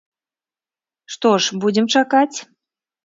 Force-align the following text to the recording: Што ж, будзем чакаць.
Што 1.15 1.33
ж, 1.43 1.61
будзем 1.67 1.85
чакаць. 2.01 2.37